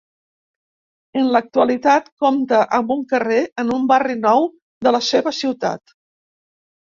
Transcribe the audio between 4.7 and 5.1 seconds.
de la